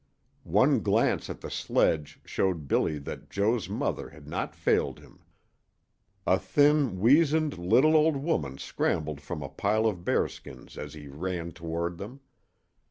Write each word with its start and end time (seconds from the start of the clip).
One 0.49 0.79
glance 0.79 1.29
at 1.29 1.41
the 1.41 1.51
sledge 1.51 2.21
showed 2.25 2.67
Billy 2.67 2.97
that 2.97 3.29
Joe's 3.29 3.69
mother 3.69 4.09
had 4.09 4.25
not 4.27 4.55
failed 4.55 4.97
him. 4.97 5.19
A 6.25 6.39
thin, 6.39 6.99
weazened 6.99 7.59
little 7.59 7.95
old 7.95 8.15
woman 8.17 8.57
scrambled 8.57 9.21
from 9.21 9.43
a 9.43 9.47
pile 9.49 9.85
of 9.85 10.03
bearskins 10.03 10.75
as 10.75 10.95
he 10.95 11.07
ran 11.07 11.51
toward 11.51 11.99
them. 11.99 12.21